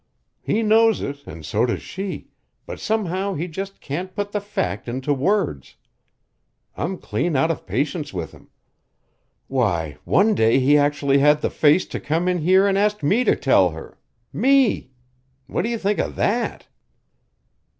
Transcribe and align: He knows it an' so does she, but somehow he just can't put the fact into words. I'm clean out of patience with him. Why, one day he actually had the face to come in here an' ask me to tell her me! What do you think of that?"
He 0.41 0.63
knows 0.63 1.03
it 1.03 1.27
an' 1.27 1.43
so 1.43 1.63
does 1.67 1.83
she, 1.83 2.31
but 2.65 2.79
somehow 2.79 3.35
he 3.35 3.47
just 3.47 3.79
can't 3.81 4.15
put 4.15 4.31
the 4.31 4.41
fact 4.41 4.87
into 4.87 5.13
words. 5.13 5.75
I'm 6.75 6.97
clean 6.97 7.35
out 7.35 7.51
of 7.51 7.67
patience 7.67 8.11
with 8.11 8.31
him. 8.31 8.49
Why, 9.47 9.97
one 10.03 10.33
day 10.33 10.59
he 10.59 10.75
actually 10.75 11.19
had 11.19 11.41
the 11.41 11.51
face 11.51 11.85
to 11.85 11.99
come 11.99 12.27
in 12.27 12.39
here 12.39 12.65
an' 12.65 12.77
ask 12.77 13.03
me 13.03 13.23
to 13.25 13.35
tell 13.35 13.69
her 13.69 13.99
me! 14.33 14.89
What 15.45 15.61
do 15.61 15.69
you 15.69 15.77
think 15.77 15.99
of 15.99 16.15
that?" 16.15 16.65